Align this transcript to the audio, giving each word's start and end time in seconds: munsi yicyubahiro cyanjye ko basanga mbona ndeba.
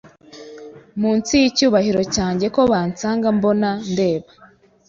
munsi 1.01 1.31
yicyubahiro 1.41 2.01
cyanjye 2.15 2.45
ko 2.55 2.61
basanga 2.71 3.27
mbona 3.37 3.69
ndeba. 3.91 4.29